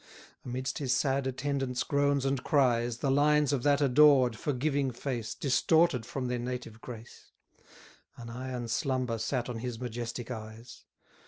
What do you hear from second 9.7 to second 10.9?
majestic eyes.